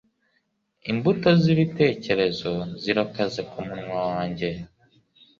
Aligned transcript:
imbuto 0.91 1.29
zibitekerezo 1.41 2.51
zirakaze 2.81 3.41
kumunwa 3.49 3.99
wanjye 4.11 4.49